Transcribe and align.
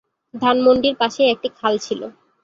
ধানমন্ডির 0.33 0.95
পাশেই 0.99 1.31
একটি 1.33 1.47
খাল 1.57 1.73
ছিল। 1.77 2.01